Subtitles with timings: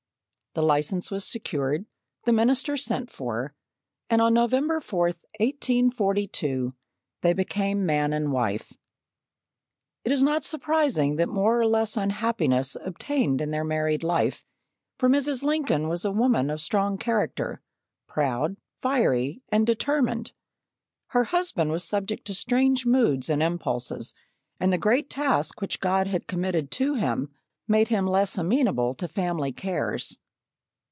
[0.53, 1.85] The license was secured,
[2.25, 3.55] the minister sent for,
[4.09, 5.05] and on November 4,
[5.39, 6.69] 1842,
[7.21, 8.73] they became man and wife.
[10.03, 14.43] It is not surprising that more or less unhappiness obtained in their married life,
[14.97, 15.41] for Mrs.
[15.43, 17.61] Lincoln was a woman of strong character,
[18.05, 20.33] proud, fiery, and determined.
[21.11, 24.13] Her husband was subject to strange moods and impulses,
[24.59, 27.31] and the great task which God had committed to him
[27.69, 30.17] made him less amenable to family cares.